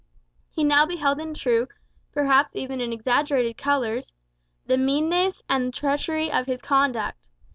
He 0.49 0.63
now 0.63 0.87
beheld 0.87 1.19
in 1.21 1.35
true, 1.35 1.67
perhaps 2.11 2.55
even 2.55 2.81
in 2.81 2.91
exaggerated 2.91 3.55
colours, 3.55 4.15
the 4.65 4.75
meanness 4.75 5.43
and 5.47 5.67
the 5.67 5.71
treachery 5.77 6.31
of 6.31 6.47
his 6.47 6.59
conduct. 6.63 7.27